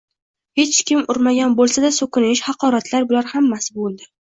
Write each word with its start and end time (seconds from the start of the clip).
Hech 0.61 0.79
kim 0.91 1.03
urmagan 1.15 1.55
bo‘lsa-da, 1.61 1.95
so‘kinish, 2.01 2.45
haqoratlar– 2.49 3.09
bular 3.15 3.35
hammasi 3.39 3.83
bo‘ldi. 3.83 4.15